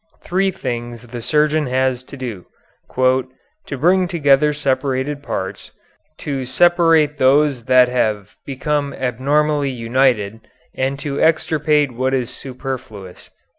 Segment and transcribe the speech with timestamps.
[0.23, 2.47] Three things the surgeon has to do:
[2.97, 5.73] "to bring together separated parts,
[6.17, 10.39] to separate those that have become abnormally united,
[10.73, 13.29] and to extirpate what is superfluous."